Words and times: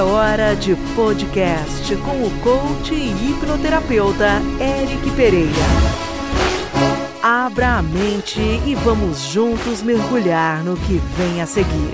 É 0.00 0.02
hora 0.02 0.56
de 0.56 0.74
podcast 0.96 1.94
com 1.96 2.24
o 2.24 2.30
coach 2.40 2.94
e 2.94 3.10
hipnoterapeuta 3.10 4.40
Eric 4.58 5.10
Pereira. 5.10 5.50
Abra 7.22 7.76
a 7.76 7.82
mente 7.82 8.40
e 8.40 8.74
vamos 8.76 9.20
juntos 9.24 9.82
mergulhar 9.82 10.64
no 10.64 10.74
que 10.74 10.94
vem 11.18 11.42
a 11.42 11.46
seguir. 11.46 11.92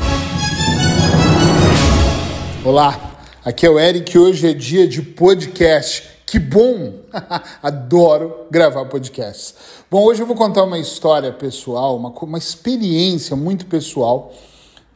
Olá, 2.65 3.19
aqui 3.45 3.67
é 3.67 3.71
o 3.71 3.77
Eric 3.77 4.15
e 4.15 4.21
hoje 4.21 4.51
é 4.51 4.53
dia 4.53 4.87
de 4.87 5.03
podcast. 5.03 6.09
Que 6.25 6.39
bom! 6.39 7.01
Adoro 7.61 8.47
gravar 8.49 8.85
podcasts. 8.85 9.53
Bom, 9.91 10.05
hoje 10.05 10.23
eu 10.23 10.29
vou 10.29 10.37
contar 10.37 10.63
uma 10.63 10.79
história 10.79 11.33
pessoal, 11.33 11.97
uma, 11.97 12.11
uma 12.11 12.39
experiência 12.39 13.35
muito 13.35 13.67
pessoal 13.67 14.33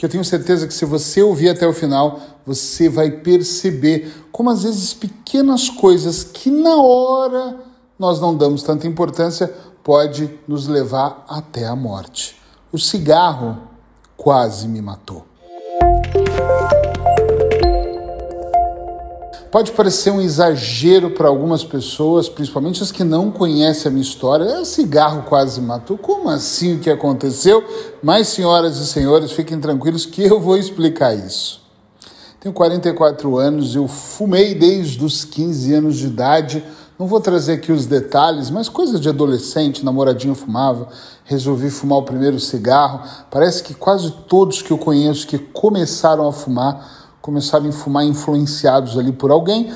que 0.01 0.07
eu 0.07 0.09
tenho 0.09 0.25
certeza 0.25 0.67
que 0.67 0.73
se 0.73 0.87
você 0.87 1.23
ouvir 1.23 1.51
até 1.51 1.67
o 1.67 1.75
final, 1.75 2.21
você 2.47 2.89
vai 2.89 3.11
perceber 3.11 4.11
como 4.33 4.49
às 4.49 4.63
vezes 4.63 4.95
pequenas 4.95 5.69
coisas 5.69 6.25
que 6.25 6.51
na 6.51 6.75
hora 6.77 7.59
nós 7.99 8.19
não 8.19 8.35
damos 8.35 8.63
tanta 8.63 8.87
importância 8.87 9.53
pode 9.85 10.31
nos 10.49 10.67
levar 10.67 11.23
até 11.29 11.67
a 11.67 11.77
morte. 11.77 12.41
O 12.73 12.79
cigarro 12.79 13.59
quase 14.17 14.67
me 14.67 14.81
matou. 14.81 15.27
Pode 19.51 19.73
parecer 19.73 20.13
um 20.13 20.21
exagero 20.21 21.11
para 21.11 21.27
algumas 21.27 21.65
pessoas, 21.65 22.29
principalmente 22.29 22.85
as 22.85 22.93
que 22.93 23.03
não 23.03 23.33
conhecem 23.33 23.89
a 23.89 23.91
minha 23.91 24.05
história. 24.05 24.45
É, 24.45 24.65
cigarro 24.65 25.25
quase 25.25 25.61
matou. 25.61 25.99
Como 25.99 26.31
assim 26.31 26.77
o 26.77 26.79
que 26.79 26.89
aconteceu? 26.89 27.65
Mas, 28.01 28.29
senhoras 28.29 28.77
e 28.77 28.87
senhores, 28.87 29.33
fiquem 29.33 29.59
tranquilos 29.59 30.07
que 30.07 30.23
eu 30.23 30.39
vou 30.39 30.57
explicar 30.57 31.15
isso. 31.15 31.61
Tenho 32.39 32.55
44 32.55 33.39
anos, 33.39 33.75
eu 33.75 33.89
fumei 33.89 34.55
desde 34.55 35.05
os 35.05 35.25
15 35.25 35.75
anos 35.75 35.97
de 35.97 36.07
idade. 36.07 36.65
Não 36.97 37.09
vou 37.09 37.21
trazer 37.21 37.55
aqui 37.55 37.73
os 37.73 37.87
detalhes, 37.87 38.51
mas 38.51 38.69
coisa 38.69 39.01
de 39.01 39.09
adolescente, 39.09 39.85
namoradinho 39.85 40.35
fumava, 40.37 40.87
resolvi 41.25 41.71
fumar 41.71 41.99
o 41.99 42.05
primeiro 42.05 42.39
cigarro. 42.39 43.01
Parece 43.29 43.65
que 43.65 43.75
quase 43.75 44.13
todos 44.29 44.63
que 44.63 44.71
eu 44.71 44.79
conheço 44.79 45.27
que 45.27 45.39
começaram 45.39 46.29
a 46.29 46.33
fumar 46.33 47.00
começaram 47.21 47.69
a 47.69 47.73
fumar 47.73 48.05
influenciados 48.05 48.99
ali 48.99 49.13
por 49.13 49.31
alguém 49.31 49.73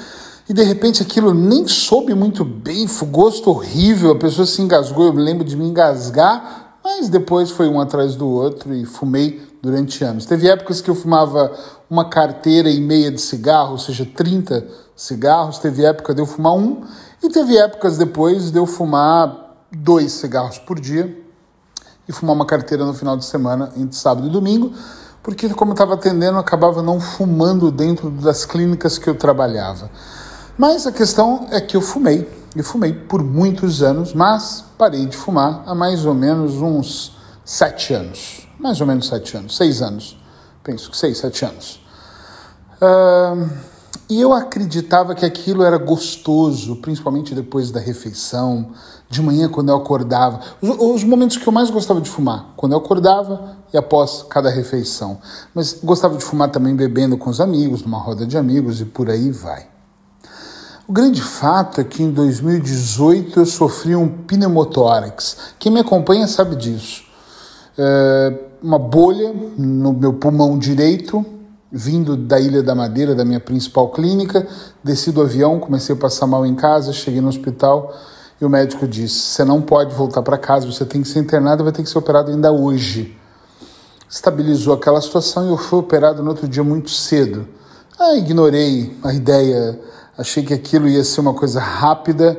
e 0.48 0.52
de 0.52 0.62
repente 0.62 1.02
aquilo 1.02 1.32
nem 1.32 1.66
soube 1.66 2.14
muito 2.14 2.44
bem, 2.44 2.86
gosto 3.10 3.50
horrível, 3.50 4.12
a 4.12 4.18
pessoa 4.18 4.46
se 4.46 4.60
engasgou, 4.60 5.06
eu 5.06 5.12
me 5.12 5.22
lembro 5.22 5.44
de 5.44 5.56
me 5.56 5.64
engasgar, 5.64 6.78
mas 6.84 7.08
depois 7.08 7.50
foi 7.50 7.66
um 7.66 7.80
atrás 7.80 8.14
do 8.14 8.28
outro 8.28 8.74
e 8.74 8.84
fumei 8.84 9.40
durante 9.62 10.04
anos. 10.04 10.26
Teve 10.26 10.48
épocas 10.48 10.82
que 10.82 10.90
eu 10.90 10.94
fumava 10.94 11.50
uma 11.88 12.10
carteira 12.10 12.68
e 12.68 12.78
meia 12.78 13.10
de 13.10 13.20
cigarro, 13.20 13.72
ou 13.72 13.78
seja, 13.78 14.04
30 14.04 14.66
cigarros, 14.94 15.58
teve 15.58 15.84
época 15.84 16.14
de 16.14 16.20
eu 16.20 16.26
fumar 16.26 16.52
um 16.52 16.82
e 17.22 17.30
teve 17.30 17.56
épocas 17.56 17.96
depois 17.96 18.50
de 18.50 18.58
eu 18.58 18.66
fumar 18.66 19.56
dois 19.72 20.12
cigarros 20.12 20.58
por 20.58 20.78
dia 20.78 21.22
e 22.06 22.12
fumar 22.12 22.36
uma 22.36 22.44
carteira 22.44 22.84
no 22.84 22.92
final 22.92 23.16
de 23.16 23.24
semana, 23.24 23.72
entre 23.78 23.96
sábado 23.96 24.26
e 24.26 24.30
domingo 24.30 24.74
porque 25.24 25.48
como 25.48 25.70
eu 25.70 25.74
estava 25.74 25.94
atendendo, 25.94 26.36
eu 26.36 26.40
acabava 26.40 26.82
não 26.82 27.00
fumando 27.00 27.72
dentro 27.72 28.10
das 28.10 28.44
clínicas 28.44 28.98
que 28.98 29.08
eu 29.08 29.14
trabalhava. 29.14 29.90
Mas 30.56 30.86
a 30.86 30.92
questão 30.92 31.48
é 31.50 31.62
que 31.62 31.74
eu 31.74 31.80
fumei, 31.80 32.30
e 32.54 32.62
fumei 32.62 32.92
por 32.92 33.24
muitos 33.24 33.82
anos, 33.82 34.12
mas 34.12 34.62
parei 34.76 35.06
de 35.06 35.16
fumar 35.16 35.62
há 35.66 35.74
mais 35.74 36.04
ou 36.04 36.12
menos 36.12 36.56
uns 36.60 37.16
sete 37.42 37.94
anos. 37.94 38.46
Mais 38.60 38.80
ou 38.82 38.86
menos 38.86 39.06
sete 39.08 39.34
anos, 39.34 39.56
seis 39.56 39.80
anos. 39.80 40.16
Penso 40.62 40.90
que 40.90 40.96
seis, 40.96 41.16
sete 41.16 41.46
anos. 41.46 41.80
Uh, 42.80 43.48
e 44.08 44.20
eu 44.20 44.32
acreditava 44.32 45.14
que 45.14 45.24
aquilo 45.24 45.62
era 45.62 45.78
gostoso, 45.78 46.76
principalmente 46.76 47.34
depois 47.34 47.70
da 47.70 47.80
refeição, 47.80 48.70
de 49.08 49.22
manhã 49.22 49.48
quando 49.48 49.68
eu 49.68 49.76
acordava. 49.76 50.40
Os, 50.60 50.76
os, 50.78 51.04
momentos 51.04 51.36
que 51.36 51.46
eu 51.46 51.52
mais 51.52 51.70
gostava 51.70 52.00
de 52.00 52.10
fumar, 52.10 52.52
quando 52.56 52.72
eu 52.72 52.78
acordava 52.78 53.56
e 53.72 53.76
após 53.76 54.24
cada 54.28 54.50
refeição. 54.50 55.18
Mas 55.54 55.78
gostava 55.82 56.16
de 56.16 56.24
fumar 56.24 56.50
também 56.50 56.74
bebendo 56.74 57.16
com 57.16 57.30
os 57.30 57.40
amigos, 57.40 57.82
numa 57.82 57.98
roda 57.98 58.26
de 58.26 58.36
amigos 58.36 58.80
e 58.80 58.84
por 58.84 59.08
aí 59.08 59.30
vai. 59.30 59.68
O 60.86 60.92
grande 60.92 61.22
fato 61.22 61.80
é 61.80 61.84
que 61.84 62.02
em 62.02 62.10
2018 62.10 63.40
eu 63.40 63.46
sofri 63.46 63.96
um 63.96 64.08
pneumotórax. 64.08 65.54
Quem 65.58 65.72
me 65.72 65.80
acompanha 65.80 66.26
sabe 66.26 66.56
disso. 66.56 67.04
É 67.78 68.50
uma 68.64 68.78
bolha 68.78 69.30
no 69.58 69.92
meu 69.92 70.14
pulmão 70.14 70.58
direito, 70.58 71.24
vindo 71.76 72.16
da 72.16 72.38
Ilha 72.38 72.62
da 72.62 72.72
Madeira, 72.72 73.16
da 73.16 73.24
minha 73.24 73.40
principal 73.40 73.90
clínica. 73.90 74.46
Desci 74.82 75.10
do 75.10 75.20
avião, 75.20 75.58
comecei 75.58 75.92
a 75.92 75.98
passar 75.98 76.24
mal 76.24 76.46
em 76.46 76.54
casa, 76.54 76.92
cheguei 76.92 77.20
no 77.20 77.28
hospital 77.28 77.92
e 78.40 78.44
o 78.44 78.48
médico 78.48 78.86
disse: 78.86 79.18
Você 79.18 79.44
não 79.44 79.60
pode 79.60 79.92
voltar 79.92 80.22
para 80.22 80.38
casa, 80.38 80.70
você 80.70 80.84
tem 80.84 81.02
que 81.02 81.08
ser 81.08 81.18
internado 81.18 81.62
e 81.62 81.64
vai 81.64 81.72
ter 81.72 81.82
que 81.82 81.90
ser 81.90 81.98
operado 81.98 82.30
ainda 82.30 82.52
hoje. 82.52 83.18
Estabilizou 84.08 84.72
aquela 84.72 85.00
situação 85.00 85.46
e 85.46 85.50
eu 85.50 85.56
fui 85.56 85.80
operado 85.80 86.22
no 86.22 86.30
outro 86.30 86.46
dia 86.46 86.62
muito 86.62 86.90
cedo. 86.90 87.48
Ah, 87.98 88.14
ignorei 88.14 88.96
a 89.02 89.12
ideia, 89.12 89.80
achei 90.16 90.44
que 90.44 90.54
aquilo 90.54 90.86
ia 90.86 91.02
ser 91.02 91.20
uma 91.20 91.34
coisa 91.34 91.58
rápida 91.58 92.38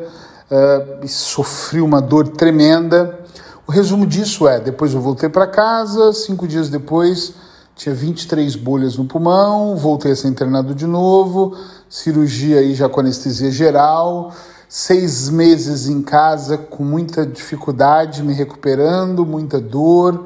uh, 0.49 1.07
sofri 1.09 1.81
uma 1.81 2.01
dor 2.01 2.29
tremenda. 2.29 3.19
O 3.67 3.71
resumo 3.71 4.07
disso 4.07 4.47
é: 4.47 4.61
depois 4.61 4.93
eu 4.93 5.01
voltei 5.01 5.27
para 5.27 5.45
casa, 5.45 6.13
cinco 6.13 6.47
dias 6.47 6.69
depois 6.69 7.33
tinha 7.75 7.93
23 7.93 8.55
bolhas 8.55 8.97
no 8.97 9.05
pulmão, 9.05 9.75
voltei 9.75 10.13
a 10.13 10.15
ser 10.15 10.29
internado 10.29 10.73
de 10.73 10.87
novo, 10.87 11.57
cirurgia 11.89 12.59
aí 12.59 12.73
já 12.73 12.87
com 12.87 13.01
anestesia 13.01 13.51
geral 13.51 14.33
seis 14.67 15.29
meses 15.29 15.87
em 15.87 16.01
casa 16.01 16.57
com 16.57 16.83
muita 16.83 17.25
dificuldade, 17.25 18.23
me 18.23 18.33
recuperando, 18.33 19.25
muita 19.25 19.59
dor, 19.59 20.25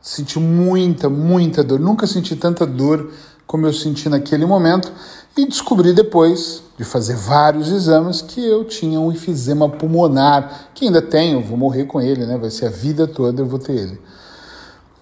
senti 0.00 0.38
muita, 0.38 1.08
muita 1.08 1.62
dor. 1.62 1.78
Nunca 1.78 2.06
senti 2.06 2.36
tanta 2.36 2.66
dor 2.66 3.10
como 3.46 3.66
eu 3.66 3.72
senti 3.72 4.08
naquele 4.08 4.46
momento 4.46 4.92
e 5.36 5.44
descobri 5.44 5.92
depois 5.92 6.62
de 6.78 6.84
fazer 6.84 7.14
vários 7.14 7.70
exames 7.70 8.22
que 8.22 8.42
eu 8.42 8.64
tinha 8.64 8.98
um 8.98 9.12
enfisema 9.12 9.68
pulmonar, 9.68 10.70
que 10.74 10.86
ainda 10.86 11.02
tenho, 11.02 11.42
vou 11.42 11.58
morrer 11.58 11.84
com 11.84 12.00
ele, 12.00 12.24
né? 12.24 12.38
Vai 12.38 12.50
ser 12.50 12.66
a 12.66 12.70
vida 12.70 13.06
toda 13.06 13.42
eu 13.42 13.46
vou 13.46 13.58
ter 13.58 13.72
ele. 13.72 14.00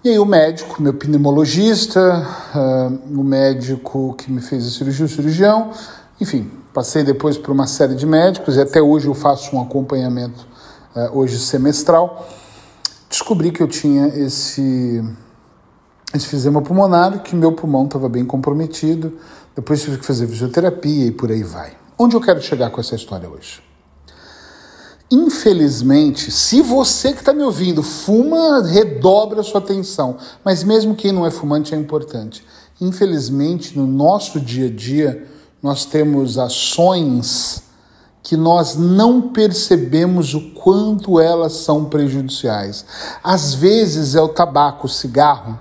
E 0.03 0.09
aí 0.09 0.19
o 0.19 0.25
médico, 0.25 0.81
meu 0.81 0.93
pneumologista, 0.93 2.25
uh, 2.55 3.19
o 3.19 3.23
médico 3.23 4.13
que 4.15 4.31
me 4.31 4.41
fez 4.41 4.65
a 4.65 4.69
cirurgia, 4.69 5.05
o 5.05 5.09
cirurgião, 5.09 5.71
enfim, 6.21 6.49
Passei 6.73 7.03
depois 7.03 7.37
por 7.37 7.51
uma 7.51 7.65
série 7.65 7.95
de 7.95 8.05
médicos 8.05 8.55
e 8.55 8.61
até 8.61 8.81
hoje 8.81 9.07
eu 9.07 9.15
faço 9.15 9.55
um 9.55 9.61
acompanhamento, 9.61 10.47
uh, 10.95 11.17
hoje 11.17 11.39
semestral. 11.39 12.27
Descobri 13.09 13.51
que 13.51 13.61
eu 13.61 13.67
tinha 13.67 14.07
esse 14.07 15.03
enfisema 16.13 16.61
pulmonar, 16.61 17.23
que 17.23 17.35
meu 17.35 17.51
pulmão 17.51 17.85
estava 17.85 18.07
bem 18.07 18.23
comprometido. 18.23 19.17
Depois 19.55 19.81
tive 19.81 19.97
que 19.97 20.05
fazer 20.05 20.27
fisioterapia 20.27 21.07
e 21.07 21.11
por 21.11 21.31
aí 21.31 21.43
vai. 21.43 21.75
Onde 21.97 22.15
eu 22.15 22.21
quero 22.21 22.39
chegar 22.39 22.69
com 22.69 22.79
essa 22.79 22.95
história 22.95 23.27
hoje? 23.27 23.68
Infelizmente, 25.11 26.31
se 26.31 26.61
você 26.61 27.13
que 27.13 27.19
está 27.19 27.33
me 27.33 27.41
ouvindo 27.41 27.81
fuma, 27.81 28.61
redobra 28.63 29.41
a 29.41 29.43
sua 29.43 29.59
atenção. 29.59 30.17
Mas 30.45 30.63
mesmo 30.63 30.95
quem 30.95 31.11
não 31.11 31.25
é 31.25 31.31
fumante 31.31 31.73
é 31.73 31.77
importante. 31.77 32.45
Infelizmente, 32.79 33.77
no 33.77 33.87
nosso 33.87 34.39
dia 34.39 34.67
a 34.67 34.71
dia, 34.71 35.27
nós 35.61 35.83
temos 35.85 36.37
ações 36.37 37.63
que 38.21 38.37
nós 38.37 38.75
não 38.75 39.29
percebemos 39.29 40.35
o 40.35 40.51
quanto 40.51 41.19
elas 41.19 41.53
são 41.53 41.85
prejudiciais. 41.85 42.85
Às 43.23 43.55
vezes 43.55 44.13
é 44.13 44.21
o 44.21 44.29
tabaco, 44.29 44.85
o 44.85 44.89
cigarro, 44.89 45.57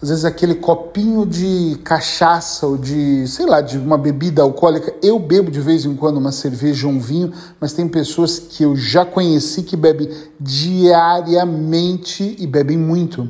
às 0.00 0.08
vezes 0.08 0.24
aquele 0.24 0.54
copinho 0.54 1.24
de 1.24 1.78
cachaça 1.84 2.66
ou 2.66 2.76
de, 2.76 3.26
sei 3.28 3.46
lá, 3.46 3.60
de 3.60 3.78
uma 3.78 3.96
bebida 3.96 4.42
alcoólica. 4.42 4.94
Eu 5.02 5.18
bebo 5.18 5.50
de 5.50 5.60
vez 5.60 5.84
em 5.84 5.96
quando 5.96 6.18
uma 6.18 6.32
cerveja 6.32 6.86
ou 6.86 6.92
um 6.92 7.00
vinho, 7.00 7.32
mas 7.60 7.72
tem 7.72 7.88
pessoas 7.88 8.38
que 8.38 8.62
eu 8.62 8.76
já 8.76 9.04
conheci 9.04 9.62
que 9.62 9.76
bebem 9.76 10.10
diariamente 10.38 12.36
e 12.38 12.46
bebem 12.46 12.76
muito. 12.76 13.28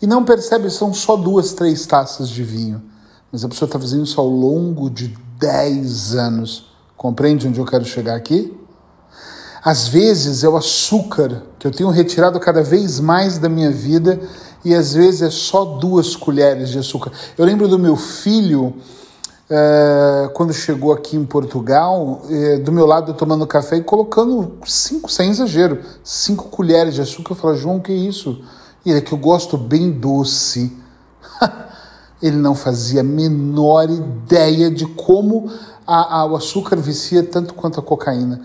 E 0.00 0.06
não 0.06 0.24
percebe, 0.24 0.68
são 0.70 0.92
só 0.92 1.16
duas, 1.16 1.52
três 1.52 1.86
taças 1.86 2.28
de 2.28 2.42
vinho 2.42 2.92
mas 3.32 3.42
a 3.42 3.48
pessoa 3.48 3.66
está 3.66 3.80
fazendo 3.80 4.04
isso 4.04 4.20
ao 4.20 4.28
longo 4.28 4.90
de 4.90 5.16
10 5.38 6.14
anos. 6.14 6.70
Compreende 6.98 7.48
onde 7.48 7.58
eu 7.58 7.64
quero 7.64 7.84
chegar 7.84 8.14
aqui? 8.14 8.54
Às 9.64 9.88
vezes 9.88 10.44
é 10.44 10.48
o 10.48 10.56
açúcar 10.56 11.42
que 11.58 11.66
eu 11.66 11.70
tenho 11.70 11.88
retirado 11.88 12.38
cada 12.38 12.62
vez 12.62 13.00
mais 13.00 13.38
da 13.38 13.48
minha 13.48 13.70
vida 13.70 14.20
e 14.64 14.74
às 14.74 14.94
vezes 14.94 15.22
é 15.22 15.30
só 15.30 15.64
duas 15.64 16.14
colheres 16.14 16.70
de 16.70 16.78
açúcar. 16.78 17.12
Eu 17.36 17.44
lembro 17.44 17.66
do 17.66 17.78
meu 17.78 17.96
filho, 17.96 18.74
é, 19.50 20.30
quando 20.34 20.52
chegou 20.52 20.92
aqui 20.92 21.16
em 21.16 21.24
Portugal, 21.24 22.22
é, 22.30 22.58
do 22.58 22.70
meu 22.72 22.86
lado 22.86 23.12
tomando 23.14 23.46
café 23.46 23.76
e 23.76 23.82
colocando 23.82 24.52
cinco, 24.64 25.10
sem 25.10 25.30
exagero, 25.30 25.80
cinco 26.04 26.48
colheres 26.48 26.94
de 26.94 27.02
açúcar. 27.02 27.32
Eu 27.32 27.36
falei, 27.36 27.58
João, 27.58 27.80
que 27.80 27.92
é 27.92 27.96
isso? 27.96 28.42
E 28.84 28.90
ele 28.90 28.98
é 28.98 29.02
que 29.02 29.12
eu 29.12 29.18
gosto 29.18 29.56
bem 29.56 29.90
doce. 29.90 30.76
Ele 32.22 32.36
não 32.36 32.54
fazia 32.54 33.00
a 33.00 33.04
menor 33.04 33.90
ideia 33.90 34.70
de 34.70 34.86
como 34.86 35.50
a, 35.84 36.20
a, 36.20 36.24
o 36.24 36.36
açúcar 36.36 36.76
vicia 36.76 37.20
tanto 37.20 37.52
quanto 37.52 37.80
a 37.80 37.82
cocaína. 37.82 38.40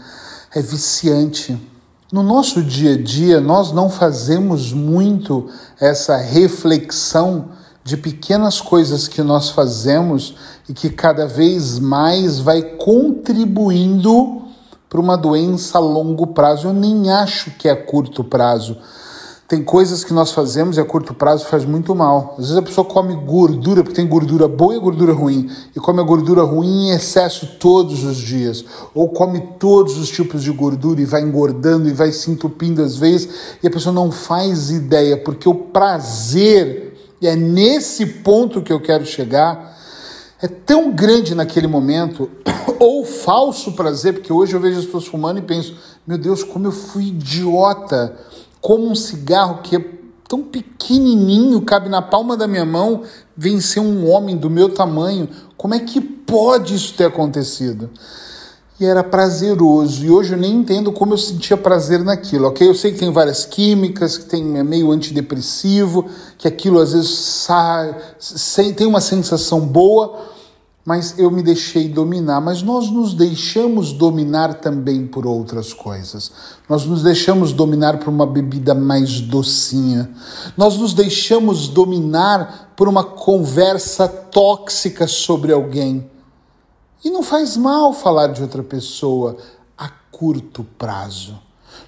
É 0.51 0.59
viciante. 0.61 1.59
No 2.09 2.23
nosso 2.23 2.63
dia 2.63 2.93
a 2.93 2.97
dia, 2.97 3.41
nós 3.41 3.73
não 3.73 3.89
fazemos 3.89 4.71
muito 4.71 5.49
essa 5.77 6.15
reflexão 6.15 7.49
de 7.83 7.97
pequenas 7.97 8.61
coisas 8.61 9.09
que 9.09 9.21
nós 9.21 9.49
fazemos 9.49 10.33
e 10.69 10.73
que 10.73 10.89
cada 10.89 11.27
vez 11.27 11.79
mais 11.79 12.39
vai 12.39 12.61
contribuindo 12.61 14.41
para 14.87 15.01
uma 15.01 15.17
doença 15.17 15.79
a 15.79 15.81
longo 15.81 16.27
prazo. 16.27 16.69
Eu 16.69 16.73
nem 16.73 17.11
acho 17.11 17.51
que 17.51 17.67
é 17.67 17.71
a 17.71 17.75
curto 17.75 18.23
prazo. 18.23 18.77
Tem 19.47 19.63
coisas 19.63 20.03
que 20.03 20.11
nós 20.11 20.31
fazemos 20.33 20.75
e 20.75 20.81
a 20.81 20.83
curto 20.83 21.13
prazo 21.13 21.45
faz 21.45 21.63
muito 21.63 21.95
mal. 21.95 22.35
Às 22.37 22.47
vezes 22.47 22.57
a 22.57 22.61
pessoa 22.61 22.83
come 22.83 23.15
gordura, 23.15 23.81
porque 23.81 23.95
tem 23.95 24.05
gordura 24.05 24.45
boa 24.45 24.75
e 24.75 24.79
gordura 24.79 25.13
ruim, 25.13 25.49
e 25.73 25.79
come 25.79 26.01
a 26.01 26.03
gordura 26.03 26.43
ruim 26.43 26.87
em 26.87 26.89
excesso 26.89 27.55
todos 27.57 28.03
os 28.03 28.17
dias. 28.17 28.65
Ou 28.93 29.07
come 29.07 29.39
todos 29.57 29.97
os 29.97 30.09
tipos 30.09 30.43
de 30.43 30.51
gordura 30.51 30.99
e 30.99 31.05
vai 31.05 31.21
engordando 31.21 31.87
e 31.87 31.93
vai 31.93 32.11
se 32.11 32.29
entupindo 32.29 32.81
às 32.81 32.97
vezes, 32.97 33.29
e 33.63 33.67
a 33.67 33.71
pessoa 33.71 33.93
não 33.93 34.11
faz 34.11 34.69
ideia, 34.69 35.15
porque 35.15 35.47
o 35.47 35.55
prazer, 35.55 36.99
e 37.21 37.25
é 37.25 37.33
nesse 37.33 38.05
ponto 38.05 38.61
que 38.61 38.73
eu 38.73 38.81
quero 38.81 39.05
chegar, 39.05 39.77
é 40.41 40.47
tão 40.49 40.91
grande 40.91 41.33
naquele 41.33 41.67
momento, 41.67 42.29
ou 42.79 43.05
falso 43.05 43.71
prazer, 43.71 44.15
porque 44.15 44.33
hoje 44.33 44.53
eu 44.53 44.59
vejo 44.59 44.79
as 44.79 44.85
pessoas 44.85 45.07
fumando 45.07 45.39
e 45.39 45.41
penso, 45.41 45.73
meu 46.05 46.17
Deus, 46.17 46.43
como 46.43 46.67
eu 46.67 46.71
fui 46.73 47.05
idiota 47.05 48.13
como 48.61 48.89
um 48.89 48.95
cigarro 48.95 49.61
que 49.61 49.75
é 49.75 49.97
tão 50.27 50.43
pequenininho, 50.43 51.61
cabe 51.61 51.89
na 51.89 52.01
palma 52.01 52.35
da 52.35 52.47
minha 52.47 52.65
mão, 52.65 53.03
vencer 53.35 53.81
um 53.81 54.09
homem 54.09 54.35
do 54.35 54.49
meu 54.49 54.69
tamanho. 54.69 55.29
Como 55.55 55.73
é 55.73 55.79
que 55.79 56.01
pode 56.01 56.75
isso 56.75 56.93
ter 56.93 57.05
acontecido? 57.05 57.89
E 58.79 58.85
era 58.85 59.03
prazeroso. 59.03 60.05
E 60.05 60.09
hoje 60.09 60.33
eu 60.33 60.37
nem 60.37 60.53
entendo 60.53 60.91
como 60.91 61.13
eu 61.13 61.17
sentia 61.17 61.57
prazer 61.57 62.03
naquilo, 62.03 62.47
ok? 62.47 62.67
Eu 62.67 62.75
sei 62.75 62.91
que 62.91 62.99
tem 62.99 63.11
várias 63.11 63.45
químicas, 63.45 64.17
que 64.17 64.25
tem 64.25 64.57
é 64.57 64.63
meio 64.63 64.91
antidepressivo, 64.91 66.05
que 66.37 66.47
aquilo 66.47 66.79
às 66.79 66.93
vezes 66.93 67.09
sai, 67.09 67.95
tem 68.75 68.85
uma 68.85 69.01
sensação 69.01 69.61
boa, 69.61 70.19
mas 70.87 71.19
eu 71.19 71.29
me 71.29 71.43
deixei 71.43 71.89
dominar. 71.89 72.39
Mas 72.39 72.63
nós 72.63 72.89
nos 72.89 73.13
deixamos 73.13 73.91
dominar 73.91 74.53
também 74.53 75.05
por 75.05 75.27
outras 75.27 75.73
coisas. 75.73 76.31
Nós 76.69 76.85
nos 76.85 77.03
deixamos 77.03 77.51
dominar 77.51 77.99
por 77.99 78.07
uma 78.07 78.25
bebida 78.25 78.73
mais 78.73 79.19
docinha. 79.19 80.09
Nós 80.55 80.77
nos 80.77 80.93
deixamos 80.93 81.67
dominar 81.67 82.71
por 82.73 82.87
uma 82.87 83.03
conversa 83.03 84.07
tóxica 84.07 85.07
sobre 85.07 85.51
alguém. 85.51 86.09
E 87.03 87.09
não 87.09 87.21
faz 87.21 87.57
mal 87.57 87.91
falar 87.91 88.27
de 88.27 88.41
outra 88.41 88.63
pessoa 88.63 89.35
a 89.77 89.89
curto 90.09 90.65
prazo. 90.77 91.37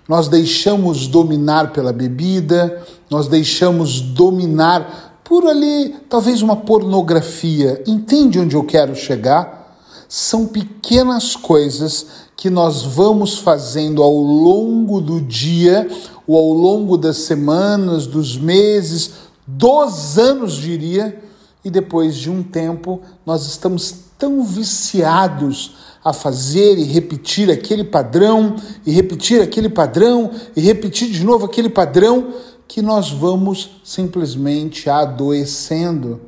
Nós 0.10 0.28
deixamos 0.28 1.08
dominar 1.08 1.72
pela 1.72 1.94
bebida, 1.94 2.86
nós 3.10 3.30
deixamos 3.30 4.02
dominar 4.02 5.09
por 5.30 5.46
ali, 5.46 5.96
talvez 6.10 6.42
uma 6.42 6.56
pornografia. 6.56 7.84
Entende 7.86 8.40
onde 8.40 8.56
eu 8.56 8.64
quero 8.64 8.96
chegar? 8.96 9.78
São 10.08 10.48
pequenas 10.48 11.36
coisas 11.36 12.08
que 12.36 12.50
nós 12.50 12.82
vamos 12.82 13.38
fazendo 13.38 14.02
ao 14.02 14.16
longo 14.16 15.00
do 15.00 15.22
dia, 15.22 15.88
ou 16.26 16.36
ao 16.36 16.52
longo 16.52 16.98
das 16.98 17.18
semanas, 17.18 18.08
dos 18.08 18.40
meses, 18.40 19.12
dos 19.46 20.18
anos, 20.18 20.56
diria, 20.56 21.22
e 21.64 21.70
depois 21.70 22.16
de 22.16 22.32
um 22.32 22.42
tempo 22.42 23.00
nós 23.24 23.46
estamos 23.46 23.94
tão 24.18 24.44
viciados 24.44 25.76
a 26.04 26.12
fazer 26.12 26.80
e 26.80 26.84
repetir 26.84 27.52
aquele 27.52 27.84
padrão, 27.84 28.56
e 28.84 28.92
repetir 28.92 29.44
aquele 29.44 29.70
padrão, 29.70 30.32
e 30.56 30.60
repetir 30.62 31.12
de 31.12 31.24
novo 31.24 31.46
aquele 31.46 31.70
padrão, 31.70 32.34
que 32.70 32.84
nós 32.84 33.12
vamos 33.12 33.82
simplesmente 33.84 34.92
adoecendo 34.92 36.22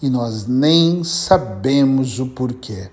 e 0.00 0.08
nós 0.08 0.46
nem 0.46 1.04
sabemos 1.04 2.18
o 2.18 2.28
porquê. 2.28 2.88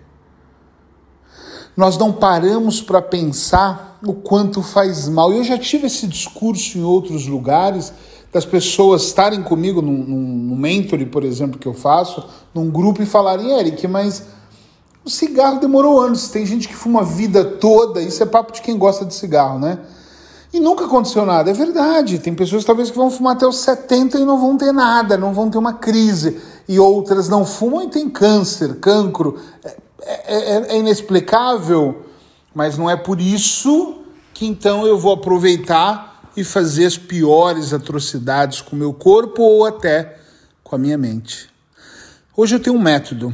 Nós 1.78 1.98
não 1.98 2.12
paramos 2.12 2.82
para 2.82 3.02
pensar 3.02 3.98
o 4.06 4.14
quanto 4.14 4.62
faz 4.62 5.08
mal. 5.08 5.32
Eu 5.32 5.46
já 5.46 5.58
tive 5.58 5.88
esse 5.88 6.06
discurso 6.06 6.78
em 6.78 6.84
outros 6.84 7.26
lugares, 7.26 7.94
das 8.34 8.46
pessoas 8.46 9.04
estarem 9.04 9.42
comigo 9.42 9.82
num, 9.82 10.04
num, 10.04 10.56
mentoring, 10.56 11.06
por 11.06 11.24
exemplo, 11.24 11.58
que 11.58 11.68
eu 11.68 11.74
faço, 11.74 12.28
num 12.54 12.70
grupo 12.70 13.02
e 13.02 13.06
falarem, 13.06 13.58
Eric, 13.58 13.88
mas 13.88 14.24
o 15.06 15.10
cigarro 15.10 15.62
demorou 15.62 16.02
anos. 16.02 16.28
Tem 16.28 16.46
gente 16.46 16.68
que 16.68 16.76
fuma 16.76 17.00
a 17.00 17.06
vida 17.06 17.46
toda, 17.46 18.02
isso 18.02 18.22
é 18.22 18.26
papo 18.26 18.52
de 18.52 18.62
quem 18.62 18.78
gosta 18.78 19.06
de 19.06 19.14
cigarro, 19.14 19.58
né? 19.58 19.80
E 20.54 20.60
nunca 20.60 20.86
aconteceu 20.86 21.26
nada. 21.26 21.50
É 21.50 21.54
verdade. 21.54 22.20
Tem 22.20 22.36
pessoas 22.36 22.64
talvez 22.64 22.92
que 22.92 22.98
vão 22.98 23.10
fumar 23.10 23.36
até 23.36 23.48
os 23.48 23.58
70 23.58 24.20
e 24.20 24.26
não 24.26 24.40
vão 24.40 24.56
ter 24.56 24.72
nada, 24.72 25.18
não 25.18 25.34
vão 25.34 25.50
ter 25.50 25.58
uma 25.58 25.74
crise. 25.74 26.40
E 26.70 26.80
outras 26.80 27.28
não 27.28 27.44
fumam 27.44 27.84
e 27.84 27.90
têm 27.90 28.08
câncer, 28.08 28.76
cancro. 28.76 29.40
É, 29.64 29.78
é, 30.06 30.36
é, 30.36 30.76
é 30.76 30.78
inexplicável, 30.78 32.06
mas 32.54 32.78
não 32.78 32.88
é 32.88 32.96
por 32.96 33.20
isso 33.20 34.02
que 34.32 34.46
então 34.46 34.86
eu 34.86 34.98
vou 34.98 35.14
aproveitar 35.14 36.30
e 36.36 36.44
fazer 36.44 36.86
as 36.86 36.98
piores 36.98 37.74
atrocidades 37.74 38.62
com 38.62 38.76
o 38.76 38.80
meu 38.80 38.94
corpo 38.94 39.42
ou 39.42 39.66
até 39.66 40.18
com 40.64 40.76
a 40.76 40.80
minha 40.80 40.98
mente. 40.98 41.50
Hoje 42.36 42.56
eu 42.56 42.60
tenho 42.60 42.76
um 42.76 42.82
método 42.82 43.34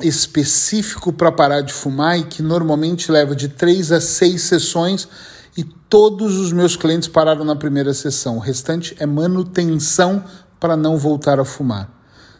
específico 0.00 1.12
para 1.12 1.32
parar 1.32 1.60
de 1.60 1.72
fumar 1.72 2.18
e 2.18 2.24
que 2.24 2.42
normalmente 2.42 3.10
leva 3.10 3.34
de 3.34 3.48
três 3.48 3.90
a 3.90 4.00
seis 4.00 4.42
sessões 4.42 5.08
e 5.58 5.64
todos 5.64 6.36
os 6.36 6.52
meus 6.52 6.76
clientes 6.76 7.08
pararam 7.08 7.44
na 7.44 7.56
primeira 7.56 7.92
sessão. 7.92 8.36
O 8.36 8.38
restante 8.38 8.94
é 9.00 9.04
manutenção 9.04 10.22
para 10.60 10.76
não 10.76 10.96
voltar 10.96 11.40
a 11.40 11.44
fumar. 11.44 11.90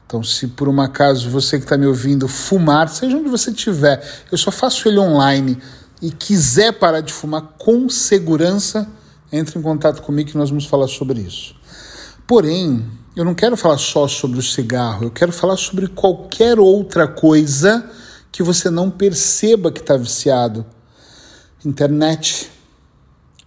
Então, 0.06 0.22
se 0.22 0.46
por 0.46 0.68
um 0.68 0.80
acaso 0.80 1.28
você 1.28 1.58
que 1.58 1.64
está 1.64 1.76
me 1.76 1.84
ouvindo 1.84 2.28
fumar, 2.28 2.88
seja 2.88 3.16
onde 3.16 3.28
você 3.28 3.50
estiver, 3.50 4.08
eu 4.30 4.38
só 4.38 4.52
faço 4.52 4.86
ele 4.86 5.00
online 5.00 5.58
e 6.00 6.12
quiser 6.12 6.78
parar 6.78 7.00
de 7.00 7.12
fumar 7.12 7.42
com 7.58 7.88
segurança, 7.88 8.86
entre 9.32 9.58
em 9.58 9.62
contato 9.62 10.00
comigo 10.00 10.30
que 10.30 10.38
nós 10.38 10.50
vamos 10.50 10.66
falar 10.66 10.86
sobre 10.86 11.20
isso. 11.20 11.56
Porém, 12.24 12.88
eu 13.16 13.24
não 13.24 13.34
quero 13.34 13.56
falar 13.56 13.78
só 13.78 14.06
sobre 14.06 14.38
o 14.38 14.42
cigarro, 14.44 15.02
eu 15.02 15.10
quero 15.10 15.32
falar 15.32 15.56
sobre 15.56 15.88
qualquer 15.88 16.60
outra 16.60 17.08
coisa 17.08 17.84
que 18.30 18.44
você 18.44 18.70
não 18.70 18.88
perceba 18.88 19.72
que 19.72 19.80
está 19.80 19.96
viciado. 19.96 20.64
Internet, 21.64 22.48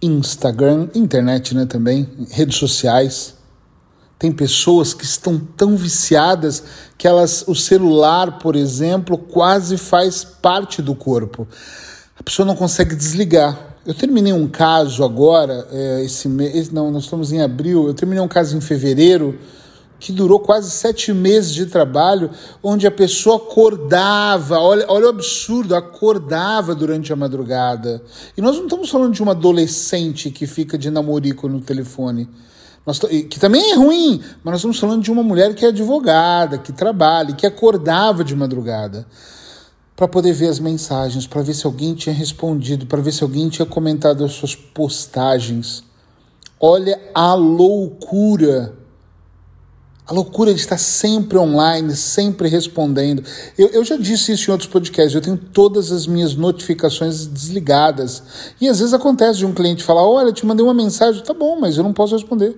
Instagram, 0.02 0.88
internet 0.94 1.54
né, 1.54 1.64
também, 1.64 2.08
redes 2.30 2.56
sociais. 2.56 3.34
Tem 4.18 4.32
pessoas 4.32 4.92
que 4.92 5.04
estão 5.04 5.38
tão 5.38 5.76
viciadas 5.76 6.62
que 6.98 7.06
elas, 7.06 7.44
o 7.46 7.54
celular, 7.54 8.38
por 8.38 8.56
exemplo, 8.56 9.16
quase 9.16 9.76
faz 9.76 10.24
parte 10.24 10.80
do 10.80 10.94
corpo. 10.94 11.46
A 12.18 12.22
pessoa 12.22 12.46
não 12.46 12.54
consegue 12.54 12.94
desligar. 12.94 13.76
Eu 13.84 13.94
terminei 13.94 14.32
um 14.32 14.46
caso 14.46 15.02
agora, 15.02 15.66
é, 15.72 16.04
esse 16.04 16.28
mês, 16.28 16.70
não, 16.70 16.90
nós 16.90 17.04
estamos 17.04 17.32
em 17.32 17.42
abril, 17.42 17.88
eu 17.88 17.94
terminei 17.94 18.22
um 18.22 18.28
caso 18.28 18.56
em 18.56 18.60
fevereiro 18.60 19.38
que 20.02 20.10
durou 20.10 20.40
quase 20.40 20.68
sete 20.68 21.12
meses 21.12 21.54
de 21.54 21.64
trabalho, 21.66 22.28
onde 22.60 22.88
a 22.88 22.90
pessoa 22.90 23.36
acordava, 23.36 24.58
olha, 24.58 24.84
olha 24.88 25.06
o 25.06 25.10
absurdo, 25.10 25.76
acordava 25.76 26.74
durante 26.74 27.12
a 27.12 27.16
madrugada. 27.16 28.02
E 28.36 28.42
nós 28.42 28.56
não 28.56 28.64
estamos 28.64 28.90
falando 28.90 29.14
de 29.14 29.22
uma 29.22 29.30
adolescente 29.30 30.28
que 30.28 30.44
fica 30.44 30.76
de 30.76 30.90
namorico 30.90 31.48
no 31.48 31.60
telefone. 31.60 32.28
Nós, 32.84 32.98
que 32.98 33.38
também 33.38 33.70
é 33.70 33.76
ruim, 33.76 34.20
mas 34.42 34.50
nós 34.50 34.56
estamos 34.56 34.80
falando 34.80 35.04
de 35.04 35.12
uma 35.12 35.22
mulher 35.22 35.54
que 35.54 35.64
é 35.64 35.68
advogada, 35.68 36.58
que 36.58 36.72
trabalha, 36.72 37.36
que 37.36 37.46
acordava 37.46 38.24
de 38.24 38.34
madrugada 38.34 39.06
para 39.94 40.08
poder 40.08 40.32
ver 40.32 40.48
as 40.48 40.58
mensagens, 40.58 41.28
para 41.28 41.42
ver 41.42 41.54
se 41.54 41.64
alguém 41.64 41.94
tinha 41.94 42.12
respondido, 42.12 42.86
para 42.86 43.00
ver 43.00 43.12
se 43.12 43.22
alguém 43.22 43.48
tinha 43.48 43.64
comentado 43.64 44.24
as 44.24 44.32
suas 44.32 44.56
postagens. 44.56 45.84
Olha 46.58 47.00
a 47.14 47.34
loucura 47.34 48.81
a 50.12 50.14
loucura 50.14 50.52
de 50.52 50.60
estar 50.60 50.76
sempre 50.76 51.38
online, 51.38 51.96
sempre 51.96 52.46
respondendo. 52.46 53.24
Eu, 53.56 53.68
eu, 53.68 53.82
já 53.82 53.96
disse 53.96 54.32
isso 54.32 54.50
em 54.50 54.52
outros 54.52 54.68
podcasts, 54.68 55.14
eu 55.14 55.22
tenho 55.22 55.38
todas 55.38 55.90
as 55.90 56.06
minhas 56.06 56.34
notificações 56.34 57.26
desligadas. 57.26 58.22
E 58.60 58.68
às 58.68 58.78
vezes 58.78 58.92
acontece 58.92 59.38
de 59.38 59.46
um 59.46 59.54
cliente 59.54 59.82
falar: 59.82 60.06
Olha, 60.06 60.30
te 60.30 60.44
mandei 60.44 60.62
uma 60.62 60.74
mensagem, 60.74 61.22
tá 61.22 61.32
bom, 61.32 61.58
mas 61.58 61.78
eu 61.78 61.82
não 61.82 61.94
posso 61.94 62.14
responder. 62.14 62.54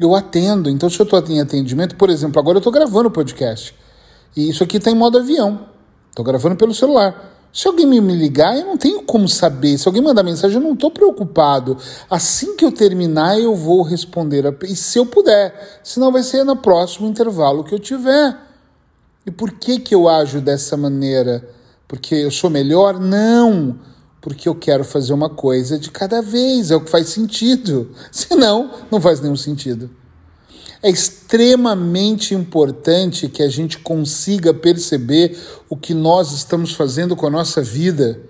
Eu 0.00 0.14
atendo. 0.14 0.70
Então, 0.70 0.88
se 0.88 0.98
eu 0.98 1.04
estou 1.04 1.22
em 1.28 1.40
atendimento, 1.40 1.94
por 1.94 2.08
exemplo, 2.08 2.40
agora 2.40 2.56
eu 2.56 2.60
estou 2.60 2.72
gravando 2.72 3.08
o 3.08 3.12
podcast. 3.12 3.74
E 4.34 4.48
isso 4.48 4.64
aqui 4.64 4.78
está 4.78 4.90
em 4.90 4.94
modo 4.94 5.18
avião. 5.18 5.68
Estou 6.08 6.24
gravando 6.24 6.56
pelo 6.56 6.72
celular. 6.72 7.37
Se 7.52 7.66
alguém 7.66 7.86
me 7.86 8.14
ligar, 8.14 8.56
eu 8.56 8.66
não 8.66 8.76
tenho 8.76 9.02
como 9.02 9.28
saber. 9.28 9.78
Se 9.78 9.88
alguém 9.88 10.02
mandar 10.02 10.22
mensagem, 10.22 10.58
eu 10.58 10.62
não 10.62 10.74
estou 10.74 10.90
preocupado. 10.90 11.76
Assim 12.08 12.56
que 12.56 12.64
eu 12.64 12.70
terminar, 12.70 13.40
eu 13.40 13.54
vou 13.54 13.82
responder. 13.82 14.46
A... 14.46 14.54
E 14.64 14.76
se 14.76 14.98
eu 14.98 15.06
puder. 15.06 15.80
Senão 15.82 16.12
vai 16.12 16.22
ser 16.22 16.44
no 16.44 16.56
próximo 16.56 17.08
intervalo 17.08 17.64
que 17.64 17.74
eu 17.74 17.78
tiver. 17.78 18.36
E 19.26 19.30
por 19.30 19.52
que, 19.52 19.80
que 19.80 19.94
eu 19.94 20.08
ajo 20.08 20.40
dessa 20.40 20.76
maneira? 20.76 21.48
Porque 21.86 22.14
eu 22.14 22.30
sou 22.30 22.50
melhor? 22.50 23.00
Não! 23.00 23.78
Porque 24.20 24.48
eu 24.48 24.54
quero 24.54 24.84
fazer 24.84 25.12
uma 25.12 25.30
coisa 25.30 25.78
de 25.78 25.90
cada 25.90 26.20
vez, 26.20 26.70
é 26.70 26.76
o 26.76 26.80
que 26.80 26.90
faz 26.90 27.08
sentido. 27.08 27.90
Senão, 28.12 28.70
não 28.90 29.00
faz 29.00 29.20
nenhum 29.20 29.36
sentido. 29.36 29.90
É 30.82 30.88
extremamente 30.88 32.34
importante 32.34 33.28
que 33.28 33.42
a 33.42 33.48
gente 33.48 33.78
consiga 33.78 34.54
perceber 34.54 35.36
o 35.68 35.76
que 35.76 35.92
nós 35.92 36.32
estamos 36.32 36.72
fazendo 36.72 37.16
com 37.16 37.26
a 37.26 37.30
nossa 37.30 37.62
vida 37.62 38.27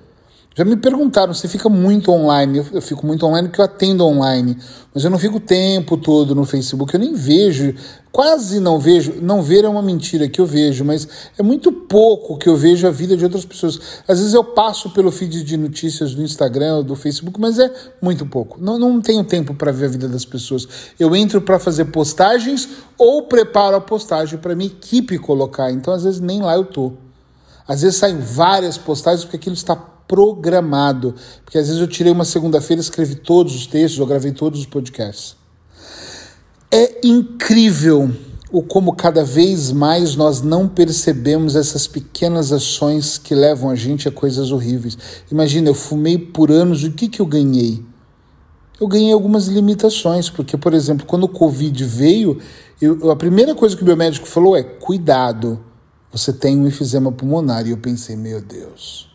já 0.58 0.64
me 0.64 0.74
perguntaram, 0.74 1.32
você 1.32 1.46
fica 1.46 1.68
muito 1.68 2.10
online? 2.10 2.58
Eu, 2.58 2.66
eu, 2.72 2.82
fico 2.82 3.06
muito 3.06 3.24
online 3.24 3.46
porque 3.46 3.60
eu 3.60 3.64
atendo 3.64 4.04
online, 4.04 4.58
mas 4.92 5.04
eu 5.04 5.08
não 5.08 5.16
fico 5.16 5.36
o 5.36 5.40
tempo 5.40 5.96
todo 5.96 6.34
no 6.34 6.44
Facebook, 6.44 6.92
eu 6.92 6.98
nem 6.98 7.14
vejo, 7.14 7.76
quase 8.10 8.58
não 8.58 8.76
vejo. 8.76 9.22
Não 9.22 9.40
ver 9.40 9.64
é 9.64 9.68
uma 9.68 9.80
mentira 9.80 10.28
que 10.28 10.40
eu 10.40 10.46
vejo, 10.46 10.84
mas 10.84 11.06
é 11.38 11.44
muito 11.44 11.70
pouco 11.70 12.36
que 12.36 12.48
eu 12.48 12.56
vejo 12.56 12.88
a 12.88 12.90
vida 12.90 13.16
de 13.16 13.22
outras 13.22 13.44
pessoas. 13.44 14.02
Às 14.08 14.18
vezes 14.18 14.34
eu 14.34 14.42
passo 14.42 14.90
pelo 14.90 15.12
feed 15.12 15.44
de 15.44 15.56
notícias 15.56 16.12
do 16.12 16.24
Instagram, 16.24 16.82
do 16.82 16.96
Facebook, 16.96 17.40
mas 17.40 17.60
é 17.60 17.72
muito 18.02 18.26
pouco. 18.26 18.60
Não, 18.60 18.80
não 18.80 19.00
tenho 19.00 19.22
tempo 19.22 19.54
para 19.54 19.70
ver 19.70 19.84
a 19.84 19.90
vida 19.90 20.08
das 20.08 20.24
pessoas. 20.24 20.66
Eu 20.98 21.14
entro 21.14 21.40
para 21.40 21.60
fazer 21.60 21.84
postagens 21.84 22.68
ou 22.98 23.28
preparo 23.28 23.76
a 23.76 23.80
postagem 23.80 24.40
para 24.40 24.56
minha 24.56 24.70
equipe 24.70 25.18
colocar, 25.18 25.70
então 25.70 25.94
às 25.94 26.02
vezes 26.02 26.18
nem 26.18 26.42
lá 26.42 26.56
eu 26.56 26.64
tô. 26.64 26.94
Às 27.68 27.82
vezes 27.82 27.96
saem 27.96 28.18
várias 28.18 28.76
postagens 28.76 29.22
porque 29.24 29.36
aquilo 29.36 29.54
está 29.54 29.97
programado. 30.08 31.14
Porque 31.44 31.58
às 31.58 31.66
vezes 31.66 31.80
eu 31.80 31.86
tirei 31.86 32.10
uma 32.10 32.24
segunda-feira, 32.24 32.80
escrevi 32.80 33.14
todos 33.14 33.54
os 33.54 33.66
textos, 33.66 34.00
eu 34.00 34.06
gravei 34.06 34.32
todos 34.32 34.60
os 34.60 34.66
podcasts. 34.66 35.36
É 36.72 37.06
incrível 37.06 38.10
o 38.50 38.62
como 38.62 38.94
cada 38.94 39.22
vez 39.22 39.70
mais 39.70 40.16
nós 40.16 40.40
não 40.40 40.66
percebemos 40.66 41.54
essas 41.54 41.86
pequenas 41.86 42.50
ações 42.50 43.18
que 43.18 43.34
levam 43.34 43.68
a 43.68 43.74
gente 43.74 44.08
a 44.08 44.12
coisas 44.12 44.50
horríveis. 44.50 44.96
Imagina, 45.30 45.68
eu 45.68 45.74
fumei 45.74 46.18
por 46.18 46.50
anos, 46.50 46.82
o 46.82 46.90
que, 46.92 47.08
que 47.08 47.20
eu 47.20 47.26
ganhei? 47.26 47.84
Eu 48.80 48.86
ganhei 48.86 49.12
algumas 49.12 49.48
limitações, 49.48 50.30
porque, 50.30 50.56
por 50.56 50.72
exemplo, 50.72 51.04
quando 51.04 51.24
o 51.24 51.28
Covid 51.28 51.84
veio, 51.84 52.38
eu, 52.80 53.10
a 53.10 53.16
primeira 53.16 53.54
coisa 53.54 53.76
que 53.76 53.82
o 53.82 53.86
meu 53.86 53.96
médico 53.96 54.26
falou 54.26 54.56
é: 54.56 54.62
cuidado, 54.62 55.60
você 56.12 56.32
tem 56.32 56.56
um 56.56 56.66
enfisema 56.66 57.10
pulmonar. 57.10 57.66
E 57.66 57.70
eu 57.70 57.78
pensei, 57.78 58.14
meu 58.14 58.40
Deus 58.40 59.07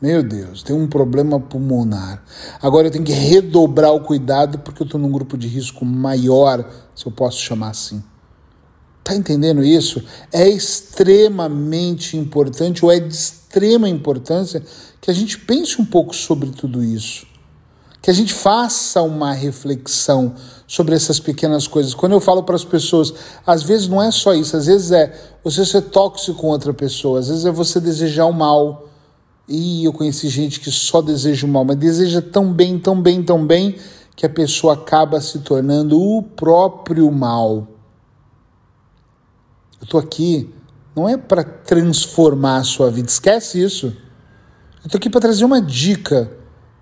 meu 0.00 0.22
Deus, 0.22 0.62
tem 0.62 0.74
um 0.74 0.86
problema 0.86 1.38
pulmonar. 1.38 2.24
Agora 2.62 2.86
eu 2.86 2.90
tenho 2.90 3.04
que 3.04 3.12
redobrar 3.12 3.92
o 3.92 4.00
cuidado 4.00 4.58
porque 4.60 4.82
eu 4.82 4.86
estou 4.86 4.98
num 4.98 5.10
grupo 5.10 5.36
de 5.36 5.46
risco 5.46 5.84
maior, 5.84 6.64
se 6.94 7.04
eu 7.04 7.12
posso 7.12 7.38
chamar 7.38 7.70
assim. 7.70 8.02
Tá 9.04 9.14
entendendo 9.14 9.62
isso? 9.62 10.02
É 10.32 10.48
extremamente 10.48 12.16
importante, 12.16 12.82
ou 12.82 12.90
é 12.90 12.98
de 12.98 13.12
extrema 13.12 13.88
importância, 13.88 14.62
que 15.00 15.10
a 15.10 15.14
gente 15.14 15.38
pense 15.38 15.80
um 15.80 15.84
pouco 15.84 16.16
sobre 16.16 16.50
tudo 16.50 16.82
isso. 16.82 17.26
Que 18.00 18.10
a 18.10 18.14
gente 18.14 18.32
faça 18.32 19.02
uma 19.02 19.32
reflexão 19.32 20.34
sobre 20.66 20.94
essas 20.94 21.20
pequenas 21.20 21.66
coisas. 21.66 21.92
Quando 21.92 22.12
eu 22.12 22.20
falo 22.20 22.42
para 22.42 22.56
as 22.56 22.64
pessoas, 22.64 23.12
às 23.46 23.62
vezes 23.62 23.86
não 23.86 24.02
é 24.02 24.10
só 24.10 24.32
isso, 24.32 24.56
às 24.56 24.64
vezes 24.64 24.90
é 24.92 25.12
você 25.44 25.66
ser 25.66 25.82
tóxico 25.82 26.38
com 26.38 26.46
outra 26.46 26.72
pessoa, 26.72 27.18
às 27.18 27.28
vezes 27.28 27.44
é 27.44 27.50
você 27.50 27.78
desejar 27.78 28.24
o 28.24 28.32
mal 28.32 28.89
e 29.50 29.84
eu 29.84 29.92
conheci 29.92 30.28
gente 30.28 30.60
que 30.60 30.70
só 30.70 31.02
deseja 31.02 31.44
o 31.44 31.50
mal, 31.50 31.64
mas 31.64 31.76
deseja 31.76 32.22
tão 32.22 32.52
bem, 32.52 32.78
tão 32.78 33.02
bem, 33.02 33.20
tão 33.20 33.44
bem, 33.44 33.76
que 34.14 34.24
a 34.24 34.28
pessoa 34.28 34.74
acaba 34.74 35.20
se 35.20 35.40
tornando 35.40 36.00
o 36.00 36.22
próprio 36.22 37.10
mal. 37.10 37.66
Eu 39.80 39.84
estou 39.84 39.98
aqui 39.98 40.54
não 40.94 41.08
é 41.08 41.16
para 41.16 41.42
transformar 41.42 42.58
a 42.58 42.64
sua 42.64 42.90
vida, 42.90 43.08
esquece 43.08 43.60
isso. 43.60 43.86
Eu 43.86 44.86
estou 44.86 44.98
aqui 44.98 45.10
para 45.10 45.20
trazer 45.20 45.44
uma 45.44 45.60
dica, 45.60 46.30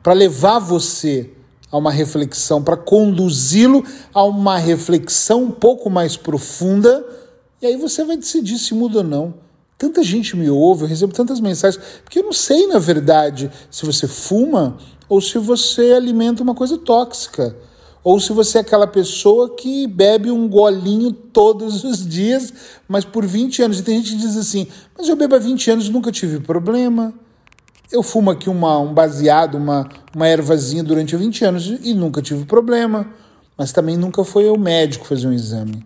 para 0.02 0.12
levar 0.12 0.58
você 0.58 1.32
a 1.70 1.78
uma 1.78 1.90
reflexão, 1.90 2.62
para 2.62 2.76
conduzi-lo 2.76 3.84
a 4.12 4.22
uma 4.24 4.58
reflexão 4.58 5.44
um 5.44 5.50
pouco 5.50 5.88
mais 5.88 6.16
profunda, 6.16 7.04
e 7.62 7.66
aí 7.66 7.76
você 7.76 8.04
vai 8.04 8.16
decidir 8.16 8.58
se 8.58 8.74
muda 8.74 8.98
ou 8.98 9.04
não. 9.04 9.47
Tanta 9.78 10.02
gente 10.02 10.36
me 10.36 10.50
ouve, 10.50 10.82
eu 10.82 10.88
recebo 10.88 11.12
tantas 11.12 11.40
mensagens, 11.40 11.80
porque 12.02 12.18
eu 12.18 12.24
não 12.24 12.32
sei, 12.32 12.66
na 12.66 12.80
verdade, 12.80 13.48
se 13.70 13.86
você 13.86 14.08
fuma 14.08 14.76
ou 15.08 15.20
se 15.20 15.38
você 15.38 15.92
alimenta 15.92 16.42
uma 16.42 16.54
coisa 16.54 16.76
tóxica. 16.76 17.56
Ou 18.02 18.18
se 18.18 18.32
você 18.32 18.58
é 18.58 18.60
aquela 18.60 18.86
pessoa 18.86 19.54
que 19.54 19.86
bebe 19.86 20.30
um 20.30 20.48
golinho 20.48 21.12
todos 21.12 21.82
os 21.84 22.06
dias, 22.06 22.52
mas 22.88 23.04
por 23.04 23.24
20 23.24 23.62
anos. 23.62 23.78
E 23.78 23.82
tem 23.82 23.98
gente 23.98 24.12
que 24.12 24.18
diz 24.18 24.36
assim: 24.36 24.66
Mas 24.96 25.08
eu 25.08 25.16
bebo 25.16 25.34
há 25.34 25.38
20 25.38 25.70
anos 25.70 25.88
nunca 25.88 26.10
tive 26.10 26.40
problema. 26.40 27.12
Eu 27.90 28.02
fumo 28.02 28.30
aqui 28.30 28.50
uma, 28.50 28.78
um 28.78 28.92
baseado, 28.92 29.56
uma, 29.56 29.88
uma 30.14 30.28
ervazinha 30.28 30.84
durante 30.84 31.16
20 31.16 31.44
anos 31.44 31.66
e 31.82 31.94
nunca 31.94 32.20
tive 32.20 32.44
problema. 32.44 33.08
Mas 33.56 33.72
também 33.72 33.96
nunca 33.96 34.22
foi 34.24 34.46
ao 34.48 34.58
médico 34.58 35.06
fazer 35.06 35.26
um 35.26 35.32
exame. 35.32 35.84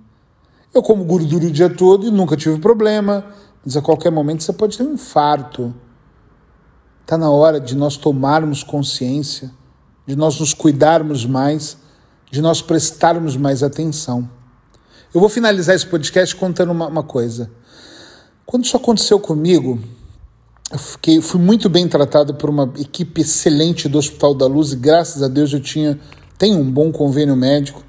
Eu 0.75 0.83
como 0.83 1.05
gordura 1.05 1.47
o 1.47 1.51
dia 1.51 1.71
todo 1.71 2.07
e 2.07 2.11
nunca 2.11 2.37
tive 2.37 2.59
problema. 2.59 3.25
Mas 3.65 3.77
a 3.77 3.83
qualquer 3.83 4.11
momento 4.11 4.43
você 4.43 4.53
pode 4.53 4.77
ter 4.77 4.85
um 4.85 4.95
infarto. 4.95 5.75
Está 7.03 7.17
na 7.17 7.31
hora 7.31 7.61
de 7.61 7.77
nós 7.77 7.97
tomarmos 7.97 8.63
consciência, 8.63 9.51
de 10.07 10.17
nós 10.17 10.39
nos 10.41 10.53
cuidarmos 10.53 11.25
mais, 11.25 11.77
de 12.31 12.41
nós 12.41 12.61
prestarmos 12.61 13.37
mais 13.37 13.63
atenção. 13.63 14.29
Eu 15.15 15.21
vou 15.21 15.29
finalizar 15.29 15.77
esse 15.77 15.87
podcast 15.87 16.35
contando 16.35 16.73
uma, 16.73 16.89
uma 16.89 17.03
coisa. 17.03 17.51
Quando 18.47 18.65
isso 18.65 18.77
aconteceu 18.77 19.21
comigo, 19.21 19.79
eu 20.71 20.79
fiquei, 20.79 21.21
fui 21.21 21.41
muito 21.41 21.69
bem 21.69 21.87
tratado 21.87 22.35
por 22.35 22.51
uma 22.51 22.73
equipe 22.79 23.21
excelente 23.21 23.89
do 23.89 23.99
Hospital 23.99 24.35
da 24.35 24.47
Luz 24.47 24.73
e 24.73 24.77
graças 24.77 25.23
a 25.23 25.29
Deus 25.29 25.53
eu 25.53 25.61
tinha 25.61 26.01
tenho 26.39 26.59
um 26.59 26.69
bom 26.69 26.91
convênio 26.91 27.37
médico, 27.37 27.85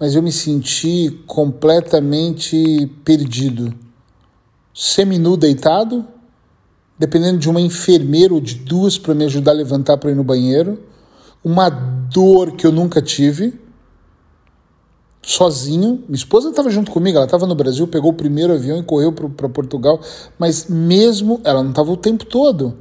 mas 0.00 0.16
eu 0.16 0.22
me 0.22 0.32
senti 0.32 1.22
completamente 1.26 2.90
perdido 3.04 3.72
seminu 4.78 5.36
deitado, 5.36 6.06
dependendo 6.96 7.36
de 7.36 7.50
uma 7.50 7.60
enfermeira 7.60 8.32
ou 8.32 8.40
de 8.40 8.54
duas 8.54 8.96
para 8.96 9.12
me 9.12 9.24
ajudar 9.24 9.50
a 9.50 9.54
levantar 9.54 9.96
para 9.96 10.12
ir 10.12 10.14
no 10.14 10.22
banheiro, 10.22 10.80
uma 11.42 11.68
dor 11.68 12.52
que 12.52 12.64
eu 12.64 12.70
nunca 12.70 13.02
tive, 13.02 13.60
sozinho. 15.20 16.04
Minha 16.06 16.14
esposa 16.14 16.50
estava 16.50 16.70
junto 16.70 16.92
comigo, 16.92 17.16
ela 17.16 17.24
estava 17.26 17.44
no 17.44 17.56
Brasil, 17.56 17.88
pegou 17.88 18.12
o 18.12 18.14
primeiro 18.14 18.52
avião 18.52 18.78
e 18.78 18.84
correu 18.84 19.12
para 19.12 19.48
Portugal, 19.48 20.00
mas 20.38 20.68
mesmo 20.68 21.40
ela 21.42 21.60
não 21.60 21.70
estava 21.70 21.90
o 21.90 21.96
tempo 21.96 22.24
todo. 22.24 22.78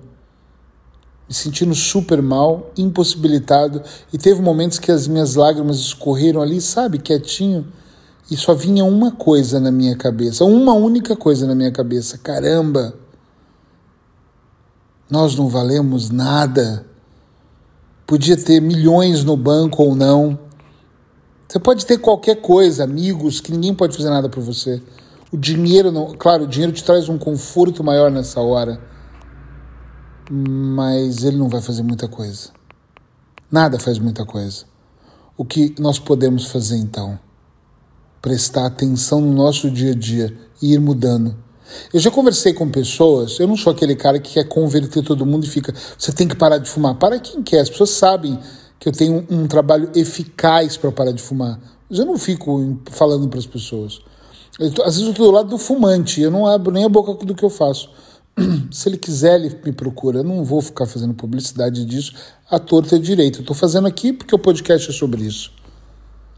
Me 1.27 1.33
sentindo 1.33 1.73
super 1.73 2.21
mal, 2.21 2.71
impossibilitado, 2.77 3.81
e 4.13 4.19
teve 4.19 4.39
momentos 4.39 4.77
que 4.77 4.91
as 4.91 5.07
minhas 5.07 5.33
lágrimas 5.33 5.77
escorreram 5.77 6.43
ali, 6.43 6.61
sabe, 6.61 6.99
quietinho 6.99 7.65
e 8.29 8.35
só 8.35 8.53
vinha 8.53 8.83
uma 8.83 9.11
coisa 9.11 9.59
na 9.59 9.71
minha 9.71 9.95
cabeça, 9.95 10.43
uma 10.43 10.73
única 10.73 11.15
coisa 11.15 11.47
na 11.47 11.55
minha 11.55 11.71
cabeça: 11.71 12.17
caramba, 12.17 12.93
nós 15.09 15.35
não 15.35 15.47
valemos 15.47 16.09
nada. 16.09 16.85
Podia 18.05 18.37
ter 18.37 18.61
milhões 18.61 19.23
no 19.23 19.35
banco 19.35 19.83
ou 19.83 19.95
não. 19.95 20.39
Você 21.47 21.59
pode 21.59 21.85
ter 21.85 21.97
qualquer 21.97 22.41
coisa, 22.41 22.83
amigos, 22.83 23.39
que 23.39 23.51
ninguém 23.51 23.73
pode 23.73 23.95
fazer 23.95 24.09
nada 24.09 24.27
por 24.27 24.43
você. 24.43 24.81
O 25.31 25.37
dinheiro 25.37 25.91
não, 25.91 26.13
claro, 26.13 26.43
o 26.43 26.47
dinheiro 26.47 26.73
te 26.73 26.83
traz 26.83 27.09
um 27.09 27.17
conforto 27.17 27.83
maior 27.83 28.11
nessa 28.11 28.39
hora, 28.41 28.81
mas 30.29 31.23
ele 31.23 31.37
não 31.37 31.49
vai 31.49 31.61
fazer 31.61 31.83
muita 31.83 32.07
coisa. 32.07 32.49
Nada 33.49 33.79
faz 33.79 33.97
muita 33.99 34.25
coisa. 34.25 34.65
O 35.37 35.45
que 35.45 35.73
nós 35.79 35.99
podemos 35.99 36.47
fazer 36.47 36.77
então? 36.77 37.19
Prestar 38.27 38.65
atenção 38.65 39.21
no 39.21 39.31
nosso 39.31 39.71
dia 39.71 39.91
a 39.91 39.95
dia 39.95 40.37
e 40.61 40.73
ir 40.73 40.81
mudando. 40.81 41.33
Eu 41.93 41.99
já 41.99 42.11
conversei 42.11 42.51
com 42.51 42.69
pessoas, 42.69 43.39
eu 43.39 43.47
não 43.47 43.55
sou 43.55 43.71
aquele 43.71 43.95
cara 43.95 44.19
que 44.19 44.33
quer 44.33 44.43
converter 44.43 45.01
todo 45.01 45.25
mundo 45.25 45.45
e 45.45 45.49
fica, 45.49 45.73
você 45.97 46.11
tem 46.11 46.27
que 46.27 46.35
parar 46.35 46.57
de 46.57 46.69
fumar. 46.69 46.95
Para 46.95 47.19
quem 47.19 47.41
quer, 47.41 47.61
as 47.61 47.69
pessoas 47.69 47.91
sabem 47.91 48.37
que 48.77 48.89
eu 48.89 48.91
tenho 48.91 49.25
um, 49.29 49.47
trabalho 49.47 49.89
eficaz 49.95 50.75
para 50.75 50.91
parar 50.91 51.13
de 51.13 51.21
fumar. 51.21 51.57
Mas 51.89 51.99
eu 51.99 52.05
não 52.05 52.17
fico 52.17 52.77
falando 52.91 53.29
para 53.29 53.39
as 53.39 53.45
pessoas. 53.45 54.01
Tô, 54.75 54.83
às 54.83 54.95
vezes 54.95 55.03
eu 55.03 55.11
estou 55.11 55.27
do 55.27 55.31
lado 55.31 55.47
do 55.47 55.57
fumante, 55.57 56.19
eu 56.19 56.29
não 56.29 56.45
abro 56.45 56.73
nem 56.73 56.83
a 56.83 56.89
boca 56.89 57.13
do 57.25 57.33
que 57.33 57.45
eu 57.45 57.49
faço. 57.49 57.89
Se 58.71 58.89
ele 58.89 58.97
quiser, 58.97 59.39
ele 59.39 59.57
me 59.63 59.71
procura. 59.71 60.19
Eu 60.19 60.23
não 60.25 60.43
vou 60.43 60.61
ficar 60.61 60.85
fazendo 60.85 61.13
publicidade 61.13 61.85
disso 61.85 62.11
à 62.51 62.59
torta 62.59 62.97
e 62.97 62.99
direito. 62.99 63.39
Eu 63.39 63.41
estou 63.41 63.55
fazendo 63.55 63.87
aqui 63.87 64.11
porque 64.11 64.35
o 64.35 64.39
podcast 64.39 64.89
é 64.89 64.93
sobre 64.93 65.23
isso. 65.23 65.55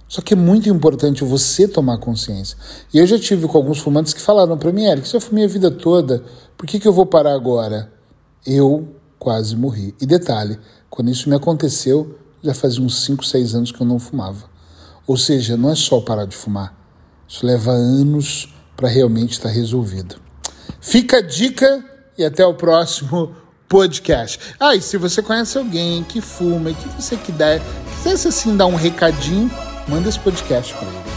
Só 0.09 0.23
que 0.23 0.33
é 0.33 0.37
muito 0.37 0.67
importante 0.67 1.23
você 1.23 1.67
tomar 1.67 1.99
consciência. 1.99 2.57
E 2.91 2.97
eu 2.97 3.05
já 3.05 3.19
tive 3.19 3.47
com 3.47 3.55
alguns 3.59 3.77
fumantes 3.77 4.11
que 4.11 4.19
falaram 4.19 4.57
para 4.57 4.71
mim, 4.71 4.85
Eric, 4.85 5.07
se 5.07 5.15
eu 5.15 5.21
fumei 5.21 5.45
a 5.45 5.47
vida 5.47 5.69
toda, 5.69 6.23
por 6.57 6.65
que, 6.65 6.79
que 6.79 6.87
eu 6.87 6.91
vou 6.91 7.05
parar 7.05 7.33
agora? 7.33 7.93
Eu 8.43 8.95
quase 9.19 9.55
morri. 9.55 9.93
E 10.01 10.07
detalhe, 10.07 10.59
quando 10.89 11.11
isso 11.11 11.29
me 11.29 11.35
aconteceu, 11.35 12.17
já 12.41 12.55
fazia 12.55 12.83
uns 12.83 13.05
5, 13.05 13.23
6 13.23 13.53
anos 13.53 13.71
que 13.71 13.79
eu 13.79 13.85
não 13.85 13.99
fumava. 13.99 14.49
Ou 15.05 15.15
seja, 15.15 15.55
não 15.55 15.69
é 15.69 15.75
só 15.75 16.01
parar 16.01 16.25
de 16.25 16.35
fumar. 16.35 16.75
Isso 17.27 17.45
leva 17.45 17.71
anos 17.71 18.51
para 18.75 18.89
realmente 18.89 19.33
estar 19.33 19.49
resolvido. 19.49 20.15
Fica 20.81 21.17
a 21.17 21.21
dica 21.21 21.85
e 22.17 22.25
até 22.25 22.43
o 22.43 22.55
próximo 22.55 23.35
podcast. 23.67 24.39
Ah, 24.59 24.75
e 24.75 24.81
se 24.81 24.97
você 24.97 25.21
conhece 25.21 25.55
alguém 25.55 26.03
que 26.03 26.19
fuma 26.19 26.71
e 26.71 26.73
que 26.73 26.89
você 26.89 27.15
quiser, 27.15 27.61
quisesse 27.95 28.27
assim 28.27 28.57
dar 28.57 28.65
um 28.65 28.75
recadinho, 28.75 29.51
manda 29.89 30.07
esse 30.07 30.19
podcast 30.19 30.73
para 30.75 30.87
ele. 30.87 31.08